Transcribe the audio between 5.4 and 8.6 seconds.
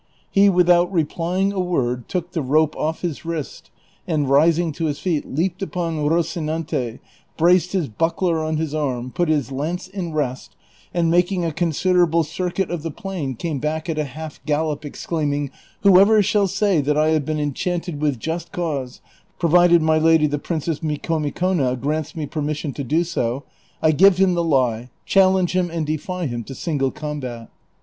upon Ro cinaute, braced his buckler on